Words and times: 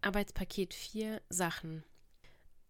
Arbeitspaket 0.00 0.74
4 0.74 1.20
Sachen. 1.28 1.82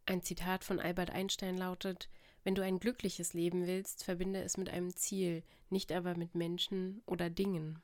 Ein 0.07 0.23
Zitat 0.23 0.65
von 0.65 0.81
Albert 0.81 1.11
Einstein 1.11 1.59
lautet, 1.59 2.09
wenn 2.43 2.55
du 2.55 2.63
ein 2.63 2.79
glückliches 2.79 3.35
Leben 3.35 3.67
willst, 3.67 4.03
verbinde 4.03 4.43
es 4.43 4.57
mit 4.57 4.71
einem 4.71 4.97
Ziel, 4.97 5.43
nicht 5.69 5.93
aber 5.93 6.17
mit 6.17 6.35
Menschen 6.35 7.03
oder 7.05 7.29
Dingen. 7.29 7.83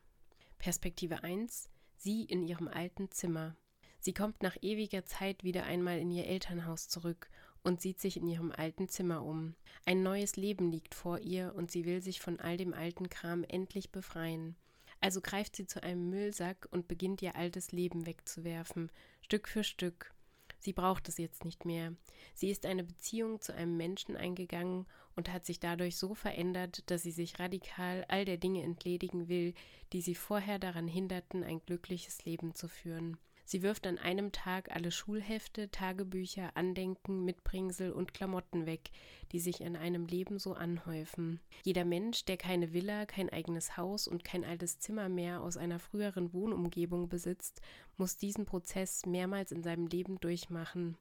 Perspektive 0.56 1.22
1 1.24 1.68
Sie 1.98 2.24
in 2.24 2.42
ihrem 2.42 2.68
alten 2.68 3.10
Zimmer. 3.10 3.54
Sie 4.00 4.14
kommt 4.14 4.42
nach 4.42 4.56
ewiger 4.62 5.04
Zeit 5.04 5.44
wieder 5.44 5.64
einmal 5.64 5.98
in 5.98 6.10
ihr 6.10 6.26
Elternhaus 6.26 6.88
zurück 6.88 7.28
und 7.62 7.82
sieht 7.82 8.00
sich 8.00 8.16
in 8.16 8.26
ihrem 8.26 8.50
alten 8.50 8.88
Zimmer 8.88 9.22
um. 9.22 9.56
Ein 9.84 10.02
neues 10.02 10.36
Leben 10.36 10.70
liegt 10.70 10.94
vor 10.94 11.18
ihr 11.18 11.54
und 11.54 11.70
sie 11.70 11.84
will 11.84 12.00
sich 12.00 12.22
von 12.22 12.40
all 12.40 12.56
dem 12.56 12.72
alten 12.72 13.10
Kram 13.10 13.44
endlich 13.44 13.92
befreien. 13.92 14.56
Also 15.04 15.20
greift 15.20 15.54
sie 15.54 15.66
zu 15.66 15.82
einem 15.82 16.08
Müllsack 16.08 16.66
und 16.70 16.88
beginnt 16.88 17.20
ihr 17.20 17.36
altes 17.36 17.72
Leben 17.72 18.06
wegzuwerfen, 18.06 18.90
Stück 19.20 19.48
für 19.48 19.62
Stück. 19.62 20.14
Sie 20.60 20.72
braucht 20.72 21.10
es 21.10 21.18
jetzt 21.18 21.44
nicht 21.44 21.66
mehr. 21.66 21.92
Sie 22.32 22.48
ist 22.48 22.64
eine 22.64 22.84
Beziehung 22.84 23.42
zu 23.42 23.54
einem 23.54 23.76
Menschen 23.76 24.16
eingegangen 24.16 24.86
und 25.14 25.30
hat 25.30 25.44
sich 25.44 25.60
dadurch 25.60 25.98
so 25.98 26.14
verändert, 26.14 26.90
dass 26.90 27.02
sie 27.02 27.10
sich 27.10 27.38
radikal 27.38 28.06
all 28.08 28.24
der 28.24 28.38
Dinge 28.38 28.62
entledigen 28.62 29.28
will, 29.28 29.52
die 29.92 30.00
sie 30.00 30.14
vorher 30.14 30.58
daran 30.58 30.88
hinderten, 30.88 31.44
ein 31.44 31.60
glückliches 31.60 32.24
Leben 32.24 32.54
zu 32.54 32.66
führen. 32.66 33.18
Sie 33.44 33.62
wirft 33.62 33.86
an 33.86 33.98
einem 33.98 34.32
Tag 34.32 34.74
alle 34.74 34.90
Schulhefte, 34.90 35.70
Tagebücher, 35.70 36.56
Andenken, 36.56 37.24
Mitbringsel 37.24 37.92
und 37.92 38.14
Klamotten 38.14 38.66
weg, 38.66 38.90
die 39.32 39.40
sich 39.40 39.60
in 39.60 39.76
einem 39.76 40.06
Leben 40.06 40.38
so 40.38 40.54
anhäufen. 40.54 41.40
Jeder 41.62 41.84
Mensch, 41.84 42.24
der 42.24 42.36
keine 42.36 42.72
Villa, 42.72 43.04
kein 43.06 43.28
eigenes 43.28 43.76
Haus 43.76 44.08
und 44.08 44.24
kein 44.24 44.44
altes 44.44 44.78
Zimmer 44.78 45.08
mehr 45.08 45.42
aus 45.42 45.56
einer 45.56 45.78
früheren 45.78 46.32
Wohnumgebung 46.32 47.08
besitzt, 47.08 47.60
muss 47.98 48.16
diesen 48.16 48.46
Prozess 48.46 49.04
mehrmals 49.04 49.52
in 49.52 49.62
seinem 49.62 49.86
Leben 49.86 50.18
durchmachen. 50.20 50.96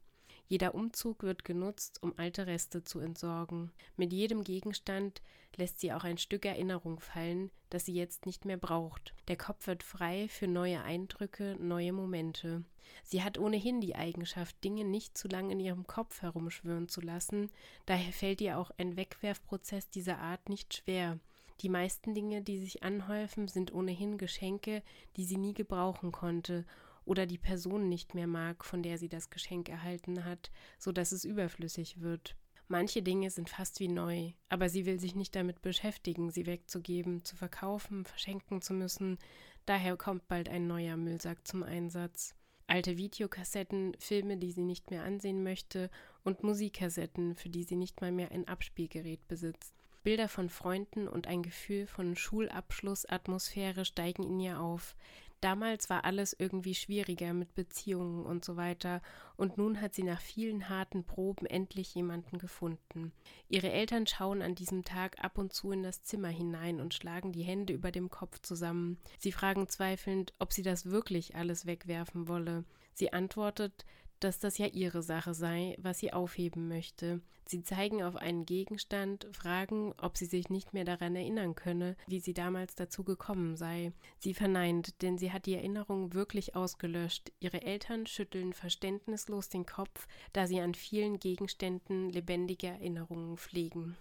Jeder 0.48 0.76
Umzug 0.76 1.24
wird 1.24 1.46
genutzt, 1.46 2.02
um 2.02 2.14
alte 2.18 2.48
Reste 2.48 2.84
zu 2.84 3.00
entsorgen. 3.00 3.72
Mit 3.96 4.14
jedem 4.14 4.44
Gegenstand 4.44 5.22
lässt 5.56 5.80
sie 5.80 5.94
auch 5.94 6.04
ein 6.04 6.18
Stück 6.18 6.46
Erinnerung 6.46 7.00
fallen, 7.00 7.52
das 7.70 7.86
sie 7.86 7.94
jetzt 7.94 8.26
nicht 8.26 8.46
mehr 8.46 8.58
braucht. 8.58 9.14
Der 9.28 9.38
Kopf 9.38 9.68
wird 9.68 9.84
frei 9.84 10.28
für 10.28 10.48
neue 10.48 10.84
Eindrücke, 10.84 11.56
neue 11.60 11.94
Momente. 11.94 12.64
Sie 13.04 13.24
hat 13.24 13.38
ohnehin 13.38 13.82
die 13.82 13.96
Eigenschaft, 13.96 14.62
Dinge 14.64 14.84
nicht 14.84 15.18
zu 15.18 15.28
lang 15.28 15.50
in 15.50 15.60
ihrem 15.60 15.88
Kopf 15.88 16.22
herumschwirren 16.22 16.90
zu 16.90 17.02
lassen, 17.02 17.50
daher 17.86 18.14
fällt 18.14 18.42
ihr 18.42 18.60
auch 18.60 18.72
ein 18.78 18.98
Wegwerfprozess 18.98 19.90
dieser 19.90 20.20
Art 20.20 20.50
nicht 20.50 20.74
schwer. 20.74 21.20
Die 21.62 21.70
meisten 21.70 22.14
Dinge, 22.14 22.42
die 22.42 22.60
sich 22.60 22.84
anhäufen, 22.84 23.48
sind 23.48 23.74
ohnehin 23.74 24.18
Geschenke, 24.18 24.84
die 25.16 25.24
sie 25.24 25.38
nie 25.38 25.54
gebrauchen 25.54 26.12
konnte 26.12 26.66
oder 27.06 27.26
die 27.26 27.38
Person 27.38 27.90
nicht 27.90 28.16
mehr 28.16 28.28
mag, 28.28 28.64
von 28.66 28.84
der 28.84 28.98
sie 28.98 29.10
das 29.10 29.30
Geschenk 29.30 29.70
erhalten 29.70 30.26
hat, 30.26 30.52
so 30.78 30.92
dass 30.92 31.12
es 31.12 31.26
überflüssig 31.26 32.02
wird. 32.02 32.36
Manche 32.68 33.02
Dinge 33.04 33.30
sind 33.30 33.50
fast 33.50 33.80
wie 33.80 33.90
neu, 33.90 34.32
aber 34.50 34.70
sie 34.70 34.86
will 34.86 35.00
sich 35.00 35.16
nicht 35.16 35.36
damit 35.36 35.62
beschäftigen, 35.62 36.32
sie 36.32 36.46
wegzugeben, 36.46 37.24
zu 37.24 37.36
verkaufen, 37.36 38.06
verschenken 38.06 38.62
zu 38.62 38.74
müssen. 38.74 39.20
Daher 39.66 39.98
kommt 39.98 40.28
bald 40.28 40.50
ein 40.50 40.68
neuer 40.68 40.98
Müllsack 40.98 41.46
zum 41.48 41.64
Einsatz. 41.64 42.36
Alte 42.66 42.98
Videokassetten, 42.98 43.96
Filme, 44.00 44.38
die 44.38 44.52
sie 44.52 44.64
nicht 44.64 44.90
mehr 44.90 45.04
ansehen 45.04 45.44
möchte, 45.44 45.90
und 46.24 46.44
Musikkassetten, 46.44 47.36
für 47.36 47.50
die 47.50 47.64
sie 47.64 47.76
nicht 47.76 48.00
mal 48.00 48.12
mehr 48.12 48.32
ein 48.32 48.48
Abspielgerät 48.48 49.28
besitzt. 49.28 49.74
Bilder 50.04 50.28
von 50.28 50.50
Freunden 50.50 51.08
und 51.08 51.28
ein 51.28 51.44
Gefühl 51.44 51.86
von 51.88 52.16
Schulabschlussatmosphäre 52.16 53.86
steigen 53.86 54.24
in 54.24 54.40
ihr 54.40 54.60
auf. 54.60 54.96
Damals 55.44 55.90
war 55.90 56.06
alles 56.06 56.34
irgendwie 56.40 56.74
schwieriger 56.74 57.34
mit 57.34 57.54
Beziehungen 57.54 58.26
und 58.26 58.46
so 58.46 58.56
weiter, 58.56 59.02
und 59.36 59.58
nun 59.58 59.82
hat 59.82 59.94
sie 59.94 60.04
nach 60.04 60.22
vielen 60.22 60.70
harten 60.70 61.04
Proben 61.04 61.46
endlich 61.46 61.94
jemanden 61.96 62.38
gefunden. 62.38 63.12
Ihre 63.50 63.70
Eltern 63.70 64.08
schauen 64.08 64.42
an 64.42 64.56
diesem 64.56 64.86
Tag 64.86 65.22
ab 65.22 65.38
und 65.38 65.52
zu 65.52 65.74
in 65.74 65.84
das 65.84 66.02
Zimmer 66.02 66.30
hinein 66.30 66.80
und 66.80 66.94
schlagen 66.94 67.34
die 67.34 67.44
Hände 67.44 67.74
über 67.74 67.92
dem 67.92 68.10
Kopf 68.10 68.40
zusammen. 68.42 69.00
Sie 69.20 69.34
fragen 69.34 69.68
zweifelnd, 69.68 70.34
ob 70.40 70.54
sie 70.54 70.62
das 70.62 70.92
wirklich 70.92 71.36
alles 71.36 71.66
wegwerfen 71.66 72.30
wolle. 72.30 72.64
Sie 72.94 73.12
antwortet, 73.12 73.86
dass 74.24 74.40
das 74.40 74.58
ja 74.58 74.68
ihre 74.68 75.04
Sache 75.04 75.34
sei, 75.34 75.76
was 75.80 76.00
sie 76.00 76.14
aufheben 76.14 76.68
möchte. 76.68 77.22
Sie 77.46 77.62
zeigen 77.62 78.02
auf 78.02 78.16
einen 78.16 78.46
Gegenstand, 78.46 79.28
fragen, 79.34 79.94
ob 79.98 80.18
sie 80.18 80.26
sich 80.26 80.50
nicht 80.50 80.74
mehr 80.74 80.86
daran 80.86 81.16
erinnern 81.16 81.56
könne, 81.56 81.98
wie 82.08 82.22
sie 82.22 82.34
damals 82.34 82.76
dazu 82.76 83.04
gekommen 83.04 83.58
sei. 83.58 83.92
Sie 84.18 84.34
verneint, 84.34 85.02
denn 85.02 85.18
sie 85.18 85.32
hat 85.32 85.46
die 85.46 85.56
Erinnerung 85.56 86.14
wirklich 86.14 86.56
ausgelöscht. 86.56 87.34
Ihre 87.40 87.62
Eltern 87.62 88.08
schütteln 88.08 88.54
verständnislos 88.54 89.50
den 89.50 89.66
Kopf, 89.66 90.08
da 90.32 90.48
sie 90.48 90.62
an 90.62 90.74
vielen 90.74 91.20
Gegenständen 91.20 92.10
lebendige 92.10 92.68
Erinnerungen 92.68 93.38
pflegen. 93.38 93.98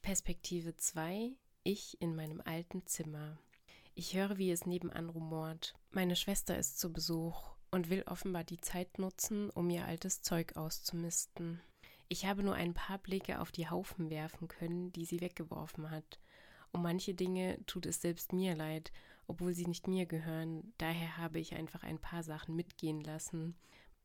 Perspektive 0.00 0.76
2 0.76 1.32
Ich 1.62 2.00
in 2.00 2.16
meinem 2.16 2.40
alten 2.40 2.86
Zimmer. 2.86 3.38
Ich 3.94 4.14
höre, 4.14 4.38
wie 4.38 4.50
es 4.50 4.64
nebenan 4.64 5.10
rumort. 5.10 5.74
Meine 5.90 6.16
Schwester 6.16 6.56
ist 6.56 6.80
zu 6.80 6.90
Besuch 6.90 7.50
und 7.70 7.90
will 7.90 8.02
offenbar 8.06 8.44
die 8.44 8.60
Zeit 8.60 8.98
nutzen, 8.98 9.50
um 9.50 9.70
ihr 9.70 9.84
altes 9.84 10.22
Zeug 10.22 10.56
auszumisten. 10.56 11.60
Ich 12.08 12.26
habe 12.26 12.42
nur 12.42 12.54
ein 12.54 12.74
paar 12.74 12.98
Blicke 12.98 13.40
auf 13.40 13.52
die 13.52 13.68
Haufen 13.68 14.10
werfen 14.10 14.48
können, 14.48 14.92
die 14.92 15.04
sie 15.04 15.20
weggeworfen 15.20 15.90
hat. 15.90 16.18
Um 16.72 16.82
manche 16.82 17.14
Dinge 17.14 17.64
tut 17.66 17.86
es 17.86 18.00
selbst 18.00 18.32
mir 18.32 18.54
leid, 18.54 18.92
obwohl 19.26 19.54
sie 19.54 19.66
nicht 19.66 19.86
mir 19.86 20.06
gehören, 20.06 20.72
daher 20.78 21.16
habe 21.16 21.38
ich 21.38 21.54
einfach 21.54 21.84
ein 21.84 21.98
paar 21.98 22.22
Sachen 22.22 22.56
mitgehen 22.56 23.00
lassen. 23.00 23.54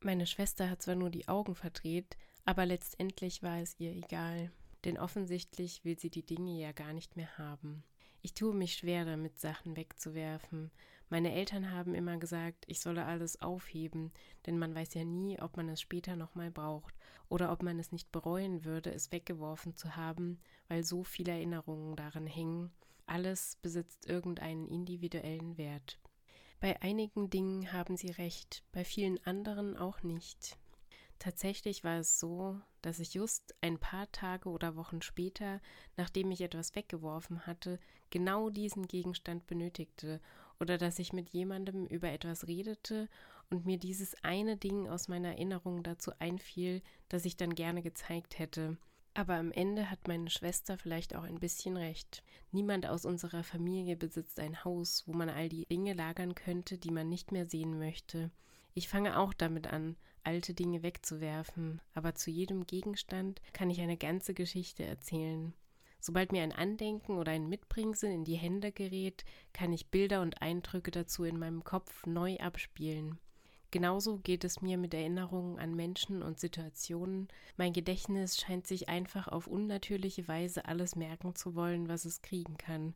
Meine 0.01 0.27
Schwester 0.27 0.69
hat 0.69 0.83
zwar 0.83 0.95
nur 0.95 1.09
die 1.09 1.27
Augen 1.27 1.55
verdreht, 1.55 2.15
aber 2.43 2.65
letztendlich 2.67 3.41
war 3.41 3.59
es 3.59 3.79
ihr 3.79 3.91
egal, 3.91 4.51
denn 4.83 4.99
offensichtlich 4.99 5.83
will 5.83 5.97
sie 5.97 6.11
die 6.11 6.25
Dinge 6.25 6.59
ja 6.59 6.71
gar 6.73 6.93
nicht 6.93 7.15
mehr 7.15 7.39
haben. 7.39 7.83
Ich 8.21 8.33
tue 8.33 8.53
mich 8.53 8.75
schwer 8.75 9.05
damit, 9.05 9.39
Sachen 9.39 9.75
wegzuwerfen, 9.75 10.71
meine 11.09 11.33
Eltern 11.33 11.71
haben 11.71 11.93
immer 11.93 12.17
gesagt, 12.17 12.65
ich 12.67 12.79
solle 12.79 13.05
alles 13.05 13.41
aufheben, 13.41 14.11
denn 14.45 14.57
man 14.57 14.73
weiß 14.73 14.95
ja 14.95 15.03
nie, 15.03 15.39
ob 15.39 15.55
man 15.55 15.69
es 15.69 15.81
später 15.81 16.15
nochmal 16.15 16.49
braucht 16.49 16.95
oder 17.29 17.51
ob 17.51 17.61
man 17.61 17.79
es 17.79 17.91
nicht 17.91 18.11
bereuen 18.11 18.65
würde, 18.65 18.91
es 18.91 19.11
weggeworfen 19.11 19.75
zu 19.75 19.95
haben, 19.95 20.39
weil 20.67 20.83
so 20.83 21.03
viele 21.03 21.33
Erinnerungen 21.33 21.95
daran 21.95 22.25
hängen. 22.25 22.71
Alles 23.05 23.57
besitzt 23.61 24.07
irgendeinen 24.07 24.67
individuellen 24.67 25.57
Wert. 25.57 25.99
Bei 26.59 26.81
einigen 26.81 27.29
Dingen 27.29 27.71
haben 27.71 27.97
sie 27.97 28.09
recht, 28.09 28.63
bei 28.71 28.83
vielen 28.83 29.23
anderen 29.25 29.77
auch 29.77 30.01
nicht. 30.01 30.57
Tatsächlich 31.19 31.83
war 31.83 31.99
es 31.99 32.19
so, 32.19 32.59
dass 32.81 32.99
ich 32.99 33.13
just 33.13 33.55
ein 33.61 33.79
paar 33.79 34.11
Tage 34.11 34.49
oder 34.49 34.75
Wochen 34.75 35.01
später, 35.01 35.61
nachdem 35.97 36.31
ich 36.31 36.41
etwas 36.41 36.75
weggeworfen 36.75 37.45
hatte, 37.45 37.79
genau 38.09 38.49
diesen 38.49 38.87
Gegenstand 38.87 39.47
benötigte 39.47 40.19
oder 40.59 40.77
dass 40.77 40.99
ich 40.99 41.13
mit 41.13 41.29
jemandem 41.29 41.85
über 41.85 42.11
etwas 42.11 42.47
redete 42.47 43.09
und 43.49 43.65
mir 43.65 43.77
dieses 43.77 44.15
eine 44.23 44.57
Ding 44.57 44.87
aus 44.87 45.07
meiner 45.07 45.29
Erinnerung 45.29 45.83
dazu 45.83 46.11
einfiel, 46.19 46.81
das 47.09 47.25
ich 47.25 47.37
dann 47.37 47.55
gerne 47.55 47.81
gezeigt 47.81 48.39
hätte. 48.39 48.77
Aber 49.13 49.35
am 49.35 49.51
Ende 49.53 49.89
hat 49.89 50.07
meine 50.07 50.29
Schwester 50.29 50.77
vielleicht 50.77 51.15
auch 51.15 51.23
ein 51.23 51.39
bisschen 51.39 51.77
recht. 51.77 52.21
Niemand 52.51 52.85
aus 52.85 53.05
unserer 53.05 53.43
Familie 53.43 53.95
besitzt 53.95 54.39
ein 54.39 54.65
Haus, 54.65 55.03
wo 55.07 55.13
man 55.13 55.29
all 55.29 55.47
die 55.47 55.65
Dinge 55.65 55.93
lagern 55.93 56.35
könnte, 56.35 56.77
die 56.77 56.91
man 56.91 57.07
nicht 57.07 57.31
mehr 57.31 57.45
sehen 57.45 57.79
möchte. 57.79 58.29
Ich 58.73 58.89
fange 58.89 59.17
auch 59.17 59.33
damit 59.33 59.67
an, 59.67 59.95
alte 60.25 60.53
Dinge 60.53 60.83
wegzuwerfen, 60.83 61.79
aber 61.93 62.15
zu 62.15 62.29
jedem 62.29 62.67
Gegenstand 62.67 63.41
kann 63.53 63.69
ich 63.69 63.79
eine 63.79 63.95
ganze 63.95 64.33
Geschichte 64.33 64.83
erzählen. 64.83 65.53
Sobald 66.05 66.31
mir 66.31 66.43
ein 66.43 66.51
Andenken 66.51 67.17
oder 67.17 67.31
ein 67.31 67.49
Mitbringsel 67.49 68.11
in 68.11 68.25
die 68.25 68.35
Hände 68.35 68.71
gerät, 68.71 69.25
kann 69.53 69.73
ich 69.73 69.89
Bilder 69.89 70.21
und 70.21 70.39
Eindrücke 70.39 70.91
dazu 70.91 71.23
in 71.23 71.39
meinem 71.39 71.63
Kopf 71.63 72.05
neu 72.05 72.37
abspielen. 72.37 73.17
Genauso 73.71 74.19
geht 74.19 74.43
es 74.43 74.61
mir 74.61 74.77
mit 74.77 74.93
Erinnerungen 74.93 75.57
an 75.57 75.73
Menschen 75.73 76.21
und 76.21 76.39
Situationen. 76.39 77.27
Mein 77.57 77.73
Gedächtnis 77.73 78.39
scheint 78.39 78.67
sich 78.67 78.87
einfach 78.87 79.27
auf 79.27 79.47
unnatürliche 79.47 80.27
Weise 80.27 80.65
alles 80.65 80.95
merken 80.95 81.33
zu 81.33 81.55
wollen, 81.55 81.89
was 81.89 82.05
es 82.05 82.21
kriegen 82.21 82.55
kann. 82.57 82.93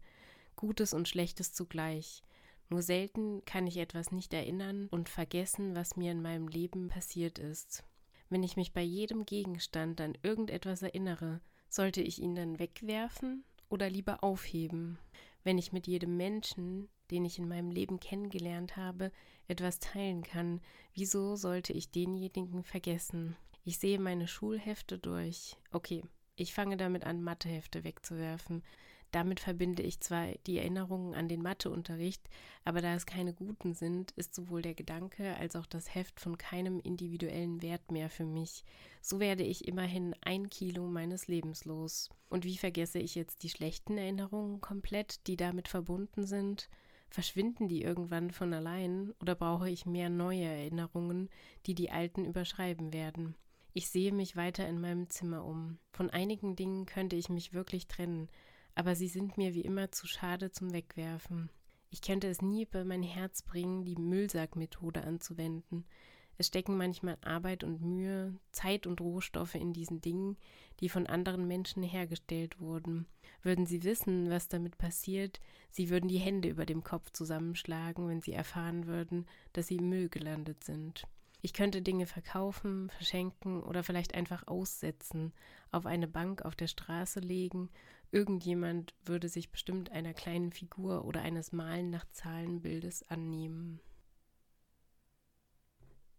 Gutes 0.56 0.94
und 0.94 1.08
Schlechtes 1.08 1.52
zugleich. 1.52 2.22
Nur 2.70 2.84
selten 2.84 3.44
kann 3.44 3.66
ich 3.66 3.78
etwas 3.78 4.12
nicht 4.12 4.36
erinnern 4.36 4.88
und 4.92 5.10
vergessen, 5.10 5.74
was 5.74 5.96
mir 5.96 6.12
in 6.12 6.22
meinem 6.22 6.48
Leben 6.48 6.90
passiert 6.90 7.40
ist. 7.40 7.84
Wenn 8.30 8.44
ich 8.44 8.56
mich 8.56 8.72
bei 8.72 8.84
jedem 8.84 9.26
Gegenstand 9.26 10.00
an 10.00 10.16
irgendetwas 10.22 10.84
erinnere, 10.84 11.42
sollte 11.70 12.02
ich 12.02 12.22
ihn 12.22 12.36
dann 12.36 12.60
wegwerfen 12.60 13.44
oder 13.70 13.90
lieber 13.90 14.24
aufheben? 14.24 14.98
Wenn 15.44 15.58
ich 15.58 15.72
mit 15.72 15.88
jedem 15.88 16.18
Menschen, 16.18 16.90
den 17.12 17.26
ich 17.26 17.40
in 17.40 17.48
meinem 17.48 17.72
Leben 17.72 18.00
kennengelernt 18.00 18.78
habe, 18.78 19.12
etwas 19.48 19.80
teilen 19.80 20.24
kann, 20.24 20.62
wieso 20.94 21.36
sollte 21.36 21.74
ich 21.74 21.92
denjenigen 21.92 22.64
vergessen? 22.64 23.36
Ich 23.64 23.80
sehe 23.80 24.00
meine 24.00 24.28
Schulhefte 24.28 24.98
durch. 24.98 25.56
Okay, 25.72 26.04
ich 26.36 26.54
fange 26.54 26.78
damit 26.78 27.04
an, 27.04 27.22
Mathehefte 27.22 27.84
wegzuwerfen, 27.84 28.64
Damit 29.12 29.40
verbinde 29.40 29.82
ich 29.82 30.00
zwar 30.02 30.28
die 30.46 30.60
Erinnerungen 30.60 31.16
an 31.16 31.28
den 31.28 31.42
Matheunterricht, 31.42 32.22
aber 32.64 32.82
da 32.82 32.94
es 32.94 33.08
keine 33.08 33.34
guten 33.34 33.74
sind, 33.74 34.12
ist 34.12 34.36
sowohl 34.36 34.62
der 34.62 34.76
Gedanke 34.76 35.36
als 35.38 35.56
auch 35.56 35.66
das 35.66 35.96
Heft 35.96 36.20
von 36.20 36.38
keinem 36.38 36.80
individuellen 36.80 37.62
Wert 37.64 37.92
mehr 37.92 38.10
für 38.10 38.26
mich. 38.26 38.64
So 39.02 39.20
werde 39.20 39.44
ich 39.44 39.68
immerhin 39.68 40.16
ein 40.22 40.50
Kilo 40.50 40.86
meines 40.88 41.28
Lebens 41.28 41.66
los. 41.66 42.10
Und 42.30 42.46
wie 42.46 42.58
vergesse 42.58 43.00
ich 43.00 43.16
jetzt 43.16 43.42
die 43.42 43.50
schlechten 43.50 43.98
Erinnerungen 43.98 44.62
komplett, 44.62 45.26
die 45.26 45.38
damit 45.38 45.68
verbunden 45.68 46.28
sind? 46.28 46.70
Verschwinden 47.10 47.68
die 47.68 47.82
irgendwann 47.82 48.30
von 48.30 48.54
allein 48.54 49.14
oder 49.20 49.34
brauche 49.34 49.70
ich 49.70 49.88
mehr 49.88 50.10
neue 50.10 50.44
Erinnerungen, 50.44 51.30
die 51.66 51.74
die 51.74 51.90
alten 51.90 52.26
überschreiben 52.26 52.94
werden? 52.94 53.36
Ich 53.74 53.90
sehe 53.90 54.12
mich 54.12 54.36
weiter 54.36 54.68
in 54.68 54.80
meinem 54.80 55.10
Zimmer 55.10 55.46
um. 55.46 55.80
Von 55.92 56.10
einigen 56.10 56.56
Dingen 56.56 56.86
könnte 56.86 57.16
ich 57.16 57.30
mich 57.30 57.54
wirklich 57.54 57.88
trennen, 57.88 58.30
aber 58.80 58.96
sie 58.96 59.10
sind 59.10 59.38
mir 59.38 59.54
wie 59.54 59.60
immer 59.60 59.92
zu 59.92 60.08
schade 60.08 60.54
zum 60.54 60.72
Wegwerfen. 60.72 61.50
Ich 61.90 62.02
könnte 62.02 62.28
es 62.28 62.42
nie 62.42 62.64
bei 62.64 62.86
mein 62.86 63.04
Herz 63.04 63.42
bringen, 63.42 63.84
die 63.84 63.98
Müllsackmethode 63.98 65.04
anzuwenden. 65.04 65.84
Es 66.38 66.48
stecken 66.48 66.78
manchmal 66.78 67.18
Arbeit 67.20 67.66
und 67.66 67.82
Mühe, 67.82 68.40
Zeit 68.54 68.88
und 68.88 69.02
Rohstoffe 69.02 69.56
in 69.56 69.74
diesen 69.74 70.00
Dingen, 70.00 70.38
die 70.80 70.88
von 70.88 71.08
anderen 71.08 71.46
Menschen 71.46 71.84
hergestellt 71.84 72.62
wurden. 72.62 73.06
Würden 73.42 73.66
sie 73.66 73.84
wissen, 73.84 74.30
was 74.30 74.48
damit 74.48 74.78
passiert, 74.78 75.42
sie 75.72 75.90
würden 75.90 76.08
die 76.08 76.18
Hände 76.18 76.48
über 76.48 76.66
dem 76.66 76.82
Kopf 76.82 77.12
zusammenschlagen, 77.12 78.08
wenn 78.08 78.22
sie 78.22 78.32
erfahren 78.32 78.88
würden, 78.88 79.26
dass 79.52 79.68
sie 79.68 79.76
im 79.76 79.90
Müll 79.90 80.08
gelandet 80.08 80.64
sind. 80.64 81.06
Ich 81.42 81.54
könnte 81.54 81.82
Dinge 81.82 82.06
verkaufen, 82.06 82.90
verschenken 82.90 83.64
oder 83.64 83.84
vielleicht 83.84 84.14
einfach 84.14 84.48
aussetzen, 84.48 85.34
auf 85.72 85.86
eine 85.86 86.08
Bank 86.08 86.44
auf 86.44 86.56
der 86.56 86.68
Straße 86.68 87.22
legen. 87.22 87.70
Irgendjemand 88.12 88.96
würde 89.06 89.30
sich 89.30 89.52
bestimmt 89.52 89.92
einer 89.92 90.14
kleinen 90.14 90.52
Figur 90.52 91.06
oder 91.06 91.22
eines 91.22 91.52
Malen 91.52 91.92
nach 91.92 92.06
Zahlenbildes 92.12 93.04
annehmen. 93.04 93.80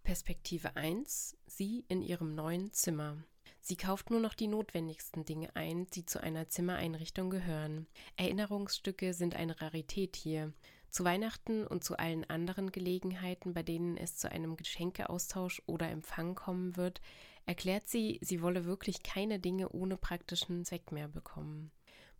Perspektive 0.05 0.77
1. 0.77 1.37
Sie 1.47 1.85
in 1.89 2.03
ihrem 2.03 2.35
neuen 2.35 2.73
Zimmer. 2.73 3.23
Sie 3.61 3.77
kauft 3.77 4.11
nur 4.11 4.21
noch 4.21 4.35
die 4.35 4.47
notwendigsten 4.47 5.25
Dinge 5.25 5.55
ein, 5.55 5.87
die 5.89 6.07
zu 6.07 6.23
einer 6.23 6.49
Zimmereinrichtung 6.49 7.29
gehören. 7.29 7.87
Erinnerungsstücke 8.17 9.13
sind 9.13 9.35
eine 9.35 9.61
Rarität 9.61 10.17
hier. 10.17 10.53
Zu 10.91 11.05
Weihnachten 11.05 11.67
und 11.67 11.85
zu 11.85 11.97
allen 11.99 12.25
anderen 12.25 12.73
Gelegenheiten, 12.73 13.53
bei 13.53 13.63
denen 13.63 13.97
es 13.97 14.17
zu 14.17 14.31
einem 14.31 14.57
Geschenkeaustausch 14.57 15.63
oder 15.67 15.89
Empfang 15.89 16.35
kommen 16.35 16.77
wird, 16.77 17.01
erklärt 17.47 17.89
sie, 17.89 18.19
sie 18.23 18.43
wolle 18.43 18.65
wirklich 18.65 19.03
keine 19.03 19.39
Dinge 19.39 19.69
ohne 19.71 19.97
praktischen 19.97 20.65
Zweck 20.65 20.91
mehr 20.91 21.09
bekommen. 21.09 21.71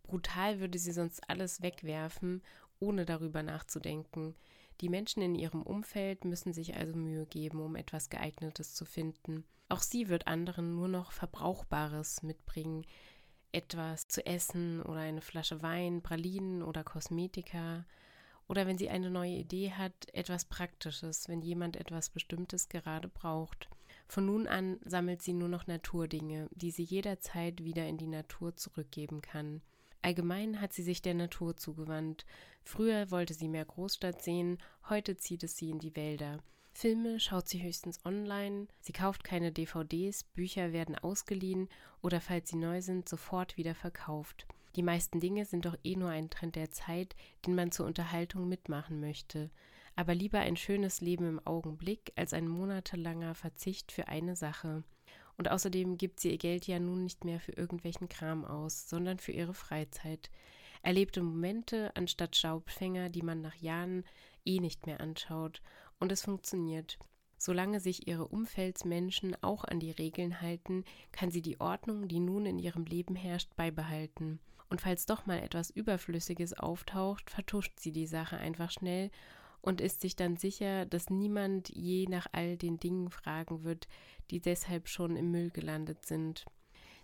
Brutal 0.03 0.59
würde 0.59 0.77
sie 0.77 0.91
sonst 0.91 1.29
alles 1.29 1.61
wegwerfen, 1.61 2.41
ohne 2.79 3.05
darüber 3.05 3.43
nachzudenken. 3.43 4.35
Die 4.81 4.89
Menschen 4.89 5.21
in 5.21 5.35
ihrem 5.35 5.61
Umfeld 5.61 6.25
müssen 6.25 6.53
sich 6.53 6.75
also 6.75 6.95
Mühe 6.95 7.25
geben, 7.27 7.61
um 7.61 7.75
etwas 7.75 8.09
geeignetes 8.09 8.73
zu 8.73 8.85
finden. 8.85 9.43
Auch 9.69 9.81
sie 9.81 10.09
wird 10.09 10.27
anderen 10.27 10.75
nur 10.75 10.87
noch 10.87 11.11
Verbrauchbares 11.11 12.23
mitbringen, 12.23 12.85
etwas 13.51 14.07
zu 14.07 14.25
essen 14.25 14.81
oder 14.81 14.99
eine 14.99 15.21
Flasche 15.21 15.61
Wein, 15.61 16.01
Pralinen 16.01 16.63
oder 16.63 16.83
Kosmetika, 16.83 17.85
oder 18.47 18.67
wenn 18.67 18.77
sie 18.77 18.89
eine 18.89 19.09
neue 19.09 19.35
Idee 19.35 19.71
hat, 19.71 19.93
etwas 20.13 20.43
Praktisches, 20.43 21.29
wenn 21.29 21.41
jemand 21.41 21.77
etwas 21.77 22.09
Bestimmtes 22.09 22.67
gerade 22.67 23.07
braucht. 23.07 23.69
Von 24.07 24.25
nun 24.25 24.45
an 24.45 24.77
sammelt 24.83 25.21
sie 25.21 25.31
nur 25.31 25.47
noch 25.47 25.67
Naturdinge, 25.67 26.49
die 26.51 26.71
sie 26.71 26.83
jederzeit 26.83 27.63
wieder 27.63 27.87
in 27.87 27.97
die 27.97 28.07
Natur 28.07 28.57
zurückgeben 28.57 29.21
kann. 29.21 29.61
Allgemein 30.01 30.59
hat 30.59 30.73
sie 30.73 30.83
sich 30.83 31.01
der 31.01 31.13
Natur 31.13 31.57
zugewandt. 31.57 32.25
Früher 32.63 33.11
wollte 33.11 33.33
sie 33.33 33.47
mehr 33.47 33.65
Großstadt 33.65 34.21
sehen, 34.21 34.57
heute 34.89 35.17
zieht 35.17 35.43
es 35.43 35.57
sie 35.57 35.69
in 35.69 35.79
die 35.79 35.95
Wälder. 35.95 36.39
Filme 36.73 37.19
schaut 37.19 37.49
sie 37.49 37.61
höchstens 37.61 38.03
online, 38.05 38.67
sie 38.79 38.93
kauft 38.93 39.23
keine 39.23 39.51
DVDs, 39.51 40.23
Bücher 40.23 40.71
werden 40.71 40.97
ausgeliehen 40.97 41.69
oder 42.01 42.21
falls 42.21 42.49
sie 42.49 42.55
neu 42.55 42.81
sind, 42.81 43.07
sofort 43.07 43.57
wieder 43.57 43.75
verkauft. 43.75 44.47
Die 44.75 44.83
meisten 44.83 45.19
Dinge 45.19 45.45
sind 45.45 45.65
doch 45.65 45.77
eh 45.83 45.95
nur 45.95 46.09
ein 46.09 46.29
Trend 46.29 46.55
der 46.55 46.71
Zeit, 46.71 47.15
den 47.45 47.55
man 47.55 47.71
zur 47.71 47.85
Unterhaltung 47.85 48.47
mitmachen 48.47 49.01
möchte. 49.01 49.51
Aber 49.97 50.15
lieber 50.15 50.39
ein 50.39 50.55
schönes 50.55 51.01
Leben 51.01 51.27
im 51.27 51.45
Augenblick 51.45 52.13
als 52.15 52.33
ein 52.33 52.47
monatelanger 52.47 53.35
Verzicht 53.35 53.91
für 53.91 54.07
eine 54.07 54.37
Sache. 54.37 54.83
Und 55.37 55.49
außerdem 55.49 55.97
gibt 55.97 56.19
sie 56.19 56.31
ihr 56.31 56.37
Geld 56.37 56.67
ja 56.67 56.79
nun 56.79 57.03
nicht 57.03 57.25
mehr 57.25 57.39
für 57.39 57.53
irgendwelchen 57.53 58.09
Kram 58.09 58.45
aus, 58.45 58.89
sondern 58.89 59.17
für 59.17 59.31
ihre 59.31 59.53
Freizeit. 59.53 60.29
Erlebte 60.83 61.21
Momente 61.21 61.95
anstatt 61.95 62.35
Staubfänger, 62.35 63.09
die 63.09 63.21
man 63.21 63.41
nach 63.41 63.55
Jahren 63.55 64.03
eh 64.45 64.59
nicht 64.59 64.85
mehr 64.85 64.99
anschaut. 64.99 65.61
Und 65.99 66.11
es 66.11 66.23
funktioniert. 66.23 66.97
Solange 67.37 67.79
sich 67.79 68.07
ihre 68.07 68.27
Umfeldsmenschen 68.27 69.35
auch 69.41 69.63
an 69.63 69.79
die 69.79 69.91
Regeln 69.91 70.41
halten, 70.41 70.83
kann 71.11 71.31
sie 71.31 71.41
die 71.41 71.59
Ordnung, 71.59 72.07
die 72.07 72.19
nun 72.19 72.45
in 72.45 72.59
ihrem 72.59 72.85
Leben 72.85 73.15
herrscht, 73.15 73.55
beibehalten. 73.55 74.39
Und 74.69 74.81
falls 74.81 75.05
doch 75.05 75.25
mal 75.25 75.39
etwas 75.39 75.69
Überflüssiges 75.69 76.53
auftaucht, 76.53 77.29
vertuscht 77.29 77.79
sie 77.79 77.91
die 77.91 78.05
Sache 78.05 78.37
einfach 78.37 78.71
schnell 78.71 79.11
und 79.61 79.81
ist 79.81 80.01
sich 80.01 80.15
dann 80.15 80.37
sicher, 80.37 80.85
dass 80.85 81.09
niemand 81.09 81.69
je 81.69 82.07
nach 82.07 82.27
all 82.31 82.57
den 82.57 82.79
Dingen 82.79 83.09
fragen 83.09 83.63
wird, 83.63 83.87
die 84.29 84.39
deshalb 84.39 84.87
schon 84.87 85.15
im 85.15 85.31
Müll 85.31 85.49
gelandet 85.51 86.05
sind. 86.05 86.45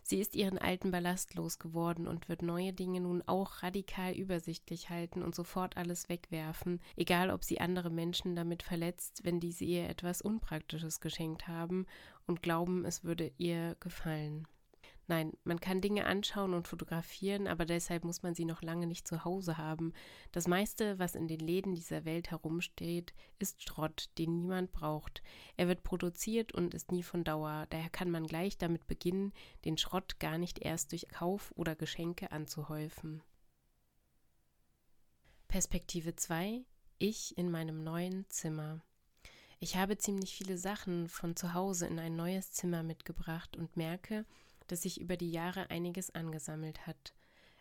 Sie 0.02 0.22
ist 0.22 0.36
ihren 0.36 0.58
alten 0.58 0.90
Ballast 0.90 1.36
losgeworden 1.36 2.08
und 2.08 2.30
wird 2.30 2.42
neue 2.42 2.72
Dinge 2.72 3.02
nun 3.02 3.22
auch 3.26 3.62
radikal 3.62 4.14
übersichtlich 4.14 4.90
halten 4.90 5.22
und 5.22 5.36
sofort 5.36 5.76
alles 5.76 6.08
wegwerfen, 6.08 6.80
egal 6.96 7.30
ob 7.30 7.44
sie 7.44 7.60
andere 7.60 7.90
Menschen 7.90 8.34
damit 8.34 8.64
verletzt, 8.64 9.26
wenn 9.26 9.42
diese 9.42 9.66
ihr 9.66 9.90
etwas 9.90 10.22
Unpraktisches 10.22 11.02
geschenkt 11.02 11.50
haben 11.50 11.86
und 12.26 12.42
glauben, 12.42 12.86
es 12.86 13.04
würde 13.04 13.34
ihr 13.38 13.76
gefallen. 13.82 14.48
Nein, 15.10 15.32
man 15.46 15.62
kann 15.62 15.80
Dinge 15.80 16.06
anschauen 16.06 16.54
und 16.54 16.68
fotografieren, 16.68 17.48
aber 17.48 17.66
deshalb 17.66 18.04
muss 18.04 18.24
man 18.24 18.36
sie 18.36 18.44
noch 18.44 18.62
lange 18.62 18.88
nicht 18.88 19.08
zu 19.08 19.24
Hause 19.24 19.58
haben. 19.58 19.94
Das 20.34 20.50
meiste, 20.50 21.00
was 21.00 21.16
in 21.16 21.30
den 21.30 21.40
Läden 21.40 21.76
dieser 21.76 22.04
Welt 22.04 22.30
herumsteht, 22.30 23.14
ist 23.40 23.64
Schrott, 23.64 24.10
den 24.18 24.42
niemand 24.42 24.74
braucht. 24.74 25.24
Er 25.56 25.70
wird 25.70 25.84
produziert 25.84 26.52
und 26.52 26.74
ist 26.74 26.92
nie 26.92 27.04
von 27.04 27.24
Dauer. 27.24 27.68
Daher 27.70 27.90
kann 27.90 28.12
man 28.12 28.28
gleich 28.28 28.58
damit 28.58 28.86
beginnen, 28.86 29.32
den 29.64 29.78
Schrott 29.78 30.20
gar 30.20 30.38
nicht 30.38 30.60
erst 30.60 30.92
durch 30.92 31.08
Kauf 31.08 31.54
oder 31.56 31.78
Geschenke 31.78 32.34
anzuhäufen. 32.34 33.24
Perspektive 35.48 36.18
2 36.18 36.66
Ich 37.00 37.38
in 37.38 37.50
meinem 37.50 37.82
neuen 37.82 38.30
Zimmer. 38.30 38.82
Ich 39.60 39.78
habe 39.78 39.98
ziemlich 39.98 40.36
viele 40.36 40.58
Sachen 40.58 41.08
von 41.08 41.38
zu 41.38 41.54
Hause 41.54 41.88
in 41.88 41.98
ein 41.98 42.18
neues 42.18 42.52
Zimmer 42.52 42.84
mitgebracht 42.84 43.56
und 43.56 43.78
merke, 43.78 44.26
dass 44.68 44.84
sich 44.84 45.02
über 45.02 45.18
die 45.18 45.32
Jahre 45.32 45.70
einiges 45.70 46.14
angesammelt 46.14 46.86
hat. 46.86 47.14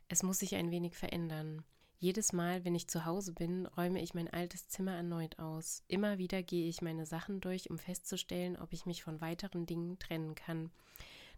Es 0.08 0.22
muss 0.22 0.38
sich 0.38 0.54
ein 0.54 0.70
wenig 0.70 0.96
verändern. 0.96 1.64
Jedes 1.98 2.32
Mal, 2.32 2.64
wenn 2.64 2.74
ich 2.74 2.88
zu 2.88 3.06
Hause 3.06 3.32
bin, 3.32 3.64
räume 3.66 4.02
ich 4.02 4.12
mein 4.12 4.28
altes 4.28 4.68
Zimmer 4.68 4.94
erneut 4.94 5.38
aus. 5.38 5.82
Immer 5.88 6.18
wieder 6.18 6.42
gehe 6.42 6.68
ich 6.68 6.82
meine 6.82 7.06
Sachen 7.06 7.40
durch, 7.40 7.70
um 7.70 7.78
festzustellen, 7.78 8.56
ob 8.56 8.72
ich 8.72 8.84
mich 8.84 9.02
von 9.02 9.20
weiteren 9.22 9.64
Dingen 9.64 9.98
trennen 9.98 10.34
kann. 10.34 10.70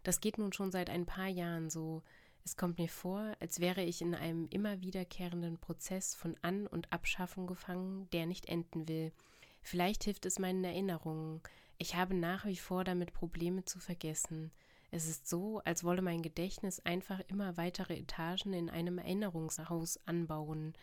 Das 0.03 0.19
geht 0.19 0.37
nun 0.37 0.51
schon 0.51 0.71
seit 0.71 0.89
ein 0.89 1.05
paar 1.05 1.27
Jahren 1.27 1.69
so. 1.69 2.03
Es 2.43 2.57
kommt 2.57 2.77
mir 2.77 2.89
vor, 2.89 3.35
als 3.39 3.59
wäre 3.61 3.83
ich 3.83 4.01
in 4.01 4.15
einem 4.15 4.47
immer 4.49 4.81
wiederkehrenden 4.81 5.57
Prozess 5.59 6.13
von 6.13 6.35
An- 6.41 6.67
und 6.67 6.91
Abschaffung 6.91 7.47
gefangen, 7.47 8.09
der 8.11 8.25
nicht 8.25 8.47
enden 8.47 8.87
will. 8.87 9.13
Vielleicht 9.61 10.03
hilft 10.03 10.25
es 10.25 10.39
meinen 10.39 10.63
Erinnerungen. 10.63 11.41
Ich 11.77 11.95
habe 11.95 12.15
nach 12.15 12.45
wie 12.45 12.57
vor 12.57 12.83
damit 12.83 13.13
Probleme 13.13 13.63
zu 13.65 13.79
vergessen. 13.79 14.51
Es 14.91 15.07
ist 15.07 15.27
so, 15.27 15.59
als 15.65 15.83
wolle 15.83 16.01
mein 16.01 16.21
Gedächtnis 16.21 16.79
einfach 16.79 17.19
immer 17.27 17.57
weitere 17.57 17.97
Etagen 17.97 18.53
in 18.53 18.69
einem 18.69 18.97
Erinnerungshaus 18.97 19.99
anbauen. 20.05 20.73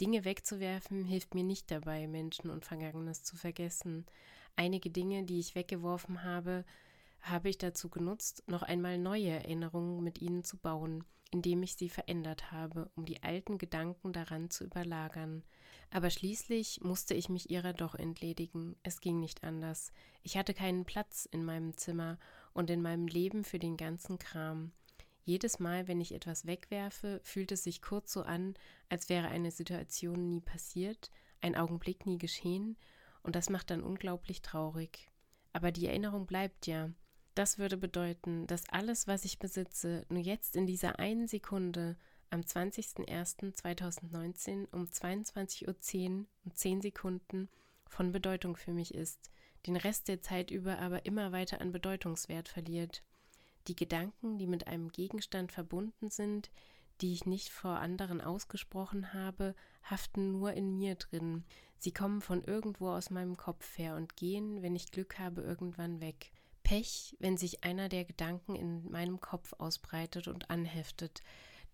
Dinge 0.00 0.24
wegzuwerfen 0.24 1.04
hilft 1.04 1.34
mir 1.34 1.44
nicht 1.44 1.70
dabei, 1.70 2.08
Menschen 2.08 2.50
und 2.50 2.64
Vergangenes 2.64 3.22
zu 3.22 3.36
vergessen. 3.36 4.06
Einige 4.56 4.90
Dinge, 4.90 5.24
die 5.24 5.38
ich 5.38 5.54
weggeworfen 5.54 6.24
habe, 6.24 6.64
habe 7.20 7.48
ich 7.48 7.58
dazu 7.58 7.88
genutzt, 7.88 8.42
noch 8.46 8.62
einmal 8.62 8.98
neue 8.98 9.30
Erinnerungen 9.30 10.02
mit 10.02 10.20
ihnen 10.20 10.42
zu 10.42 10.56
bauen, 10.56 11.04
indem 11.30 11.62
ich 11.62 11.76
sie 11.76 11.88
verändert 11.88 12.50
habe, 12.50 12.90
um 12.96 13.04
die 13.04 13.22
alten 13.22 13.58
Gedanken 13.58 14.12
daran 14.12 14.50
zu 14.50 14.64
überlagern. 14.64 15.42
Aber 15.90 16.10
schließlich 16.10 16.80
musste 16.82 17.14
ich 17.14 17.28
mich 17.28 17.50
ihrer 17.50 17.72
doch 17.72 17.94
entledigen. 17.94 18.76
Es 18.82 19.00
ging 19.00 19.20
nicht 19.20 19.44
anders. 19.44 19.92
Ich 20.22 20.36
hatte 20.36 20.54
keinen 20.54 20.84
Platz 20.84 21.28
in 21.30 21.44
meinem 21.44 21.76
Zimmer 21.76 22.18
und 22.54 22.70
in 22.70 22.80
meinem 22.80 23.06
Leben 23.06 23.44
für 23.44 23.58
den 23.58 23.76
ganzen 23.76 24.18
Kram. 24.18 24.72
Jedes 25.24 25.58
Mal, 25.58 25.88
wenn 25.88 26.00
ich 26.00 26.14
etwas 26.14 26.46
wegwerfe, 26.46 27.20
fühlt 27.22 27.52
es 27.52 27.64
sich 27.64 27.82
kurz 27.82 28.12
so 28.12 28.22
an, 28.22 28.54
als 28.88 29.08
wäre 29.08 29.28
eine 29.28 29.50
Situation 29.50 30.28
nie 30.28 30.40
passiert, 30.40 31.10
ein 31.40 31.56
Augenblick 31.56 32.06
nie 32.06 32.18
geschehen, 32.18 32.76
und 33.22 33.34
das 33.36 33.50
macht 33.50 33.70
dann 33.70 33.82
unglaublich 33.82 34.42
traurig. 34.42 35.10
Aber 35.52 35.72
die 35.72 35.86
Erinnerung 35.86 36.26
bleibt 36.26 36.66
ja. 36.66 36.90
Das 37.34 37.58
würde 37.58 37.76
bedeuten, 37.76 38.46
dass 38.46 38.68
alles, 38.68 39.08
was 39.08 39.24
ich 39.24 39.38
besitze, 39.38 40.04
nur 40.08 40.20
jetzt 40.20 40.56
in 40.56 40.66
dieser 40.66 40.98
einen 40.98 41.26
Sekunde 41.26 41.96
am 42.30 42.42
20.01.2019 42.42 44.68
um 44.72 44.84
22.10 44.84 45.66
Uhr 45.66 45.74
und 46.44 46.56
10 46.56 46.82
Sekunden 46.82 47.48
von 47.86 48.12
Bedeutung 48.12 48.56
für 48.56 48.72
mich 48.72 48.94
ist, 48.94 49.30
den 49.66 49.76
Rest 49.76 50.08
der 50.08 50.20
Zeit 50.20 50.50
über 50.50 50.78
aber 50.78 51.06
immer 51.06 51.32
weiter 51.32 51.60
an 51.60 51.72
Bedeutungswert 51.72 52.48
verliert. 52.48 53.02
Die 53.68 53.76
Gedanken, 53.76 54.38
die 54.38 54.46
mit 54.46 54.66
einem 54.66 54.90
Gegenstand 54.90 55.52
verbunden 55.52 56.10
sind, 56.10 56.50
die 57.00 57.12
ich 57.12 57.26
nicht 57.26 57.48
vor 57.48 57.78
anderen 57.78 58.20
ausgesprochen 58.20 59.12
habe, 59.12 59.54
haften 59.82 60.32
nur 60.32 60.52
in 60.52 60.76
mir 60.76 60.94
drin. 60.94 61.44
Sie 61.78 61.92
kommen 61.92 62.20
von 62.20 62.42
irgendwo 62.42 62.90
aus 62.90 63.10
meinem 63.10 63.36
Kopf 63.36 63.78
her 63.78 63.96
und 63.96 64.16
gehen, 64.16 64.62
wenn 64.62 64.76
ich 64.76 64.90
Glück 64.90 65.18
habe, 65.18 65.42
irgendwann 65.42 66.00
weg. 66.00 66.32
Pech, 66.62 67.16
wenn 67.18 67.36
sich 67.36 67.62
einer 67.62 67.88
der 67.88 68.04
Gedanken 68.04 68.54
in 68.54 68.90
meinem 68.90 69.20
Kopf 69.20 69.52
ausbreitet 69.58 70.28
und 70.28 70.50
anheftet. 70.50 71.22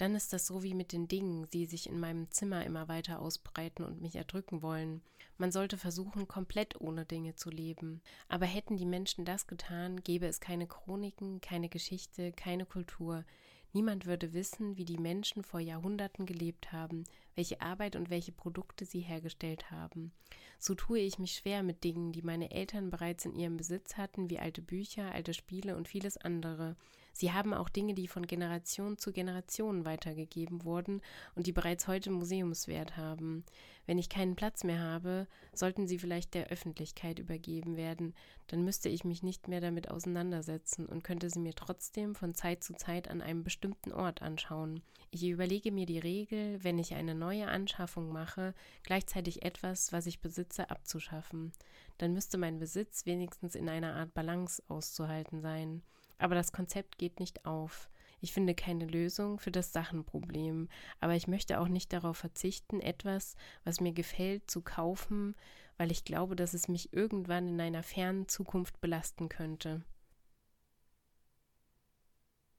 Dann 0.00 0.14
ist 0.14 0.32
das 0.32 0.46
so 0.46 0.62
wie 0.62 0.72
mit 0.72 0.92
den 0.92 1.08
Dingen, 1.08 1.46
die 1.50 1.66
sich 1.66 1.86
in 1.86 2.00
meinem 2.00 2.30
Zimmer 2.30 2.64
immer 2.64 2.88
weiter 2.88 3.20
ausbreiten 3.20 3.84
und 3.84 4.00
mich 4.00 4.16
erdrücken 4.16 4.62
wollen. 4.62 5.02
Man 5.36 5.52
sollte 5.52 5.76
versuchen, 5.76 6.26
komplett 6.26 6.80
ohne 6.80 7.04
Dinge 7.04 7.34
zu 7.34 7.50
leben. 7.50 8.00
Aber 8.26 8.46
hätten 8.46 8.78
die 8.78 8.86
Menschen 8.86 9.26
das 9.26 9.46
getan, 9.46 10.02
gäbe 10.02 10.26
es 10.26 10.40
keine 10.40 10.66
Chroniken, 10.66 11.42
keine 11.42 11.68
Geschichte, 11.68 12.32
keine 12.32 12.64
Kultur. 12.64 13.26
Niemand 13.74 14.06
würde 14.06 14.32
wissen, 14.32 14.78
wie 14.78 14.86
die 14.86 14.96
Menschen 14.96 15.42
vor 15.42 15.60
Jahrhunderten 15.60 16.24
gelebt 16.24 16.72
haben, 16.72 17.04
welche 17.34 17.60
Arbeit 17.60 17.94
und 17.94 18.08
welche 18.08 18.32
Produkte 18.32 18.86
sie 18.86 19.00
hergestellt 19.00 19.70
haben. 19.70 20.12
So 20.58 20.74
tue 20.74 21.00
ich 21.00 21.18
mich 21.18 21.32
schwer 21.32 21.62
mit 21.62 21.84
Dingen, 21.84 22.12
die 22.12 22.22
meine 22.22 22.52
Eltern 22.52 22.88
bereits 22.88 23.26
in 23.26 23.34
ihrem 23.36 23.58
Besitz 23.58 23.98
hatten, 23.98 24.30
wie 24.30 24.38
alte 24.38 24.62
Bücher, 24.62 25.12
alte 25.12 25.34
Spiele 25.34 25.76
und 25.76 25.88
vieles 25.88 26.16
andere. 26.16 26.76
Sie 27.12 27.32
haben 27.32 27.52
auch 27.52 27.68
Dinge, 27.68 27.94
die 27.94 28.08
von 28.08 28.26
Generation 28.26 28.98
zu 28.98 29.12
Generation 29.12 29.84
weitergegeben 29.84 30.64
wurden 30.64 31.00
und 31.34 31.46
die 31.46 31.52
bereits 31.52 31.88
heute 31.88 32.10
Museumswert 32.10 32.96
haben. 32.96 33.44
Wenn 33.86 33.98
ich 33.98 34.08
keinen 34.08 34.36
Platz 34.36 34.64
mehr 34.64 34.80
habe, 34.80 35.26
sollten 35.52 35.86
sie 35.86 35.98
vielleicht 35.98 36.34
der 36.34 36.48
Öffentlichkeit 36.48 37.18
übergeben 37.18 37.76
werden, 37.76 38.14
dann 38.46 38.64
müsste 38.64 38.88
ich 38.88 39.04
mich 39.04 39.22
nicht 39.22 39.48
mehr 39.48 39.60
damit 39.60 39.90
auseinandersetzen 39.90 40.86
und 40.86 41.02
könnte 41.02 41.28
sie 41.28 41.40
mir 41.40 41.54
trotzdem 41.54 42.14
von 42.14 42.34
Zeit 42.34 42.62
zu 42.62 42.74
Zeit 42.74 43.08
an 43.08 43.20
einem 43.20 43.42
bestimmten 43.42 43.92
Ort 43.92 44.22
anschauen. 44.22 44.82
Ich 45.12 45.24
überlege 45.24 45.72
mir 45.72 45.86
die 45.86 45.98
Regel, 45.98 46.62
wenn 46.62 46.78
ich 46.78 46.94
eine 46.94 47.16
neue 47.16 47.48
Anschaffung 47.48 48.12
mache, 48.12 48.54
gleichzeitig 48.84 49.42
etwas, 49.42 49.92
was 49.92 50.06
ich 50.06 50.20
besitze, 50.20 50.70
abzuschaffen. 50.70 51.50
Dann 51.98 52.12
müsste 52.12 52.38
mein 52.38 52.60
Besitz 52.60 53.06
wenigstens 53.06 53.56
in 53.56 53.68
einer 53.68 53.94
Art 53.94 54.14
Balance 54.14 54.62
auszuhalten 54.68 55.40
sein. 55.40 55.82
Aber 56.20 56.34
das 56.34 56.52
Konzept 56.52 56.98
geht 56.98 57.18
nicht 57.18 57.44
auf. 57.46 57.90
Ich 58.20 58.32
finde 58.32 58.54
keine 58.54 58.86
Lösung 58.86 59.38
für 59.38 59.50
das 59.50 59.72
Sachenproblem, 59.72 60.68
aber 61.00 61.14
ich 61.14 61.26
möchte 61.26 61.58
auch 61.58 61.68
nicht 61.68 61.92
darauf 61.92 62.18
verzichten, 62.18 62.80
etwas, 62.80 63.34
was 63.64 63.80
mir 63.80 63.92
gefällt, 63.92 64.50
zu 64.50 64.60
kaufen, 64.60 65.34
weil 65.78 65.90
ich 65.90 66.04
glaube, 66.04 66.36
dass 66.36 66.52
es 66.52 66.68
mich 66.68 66.92
irgendwann 66.92 67.48
in 67.48 67.60
einer 67.60 67.82
fernen 67.82 68.28
Zukunft 68.28 68.80
belasten 68.82 69.30
könnte. 69.30 69.82